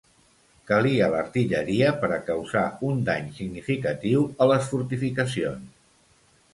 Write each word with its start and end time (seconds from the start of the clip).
Calia 0.69 1.09
l'artilleria 1.15 1.91
per 2.05 2.09
a 2.17 2.19
causar 2.31 2.65
un 2.89 3.05
dany 3.13 3.31
significatiu 3.39 4.27
a 4.47 4.53
les 4.55 4.75
fortificacions. 4.75 5.75